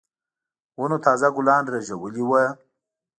ونو 0.79 0.97
تازه 1.05 1.27
ګلان 1.35 1.63
رېژولي 1.73 2.23
وو. 2.29 2.43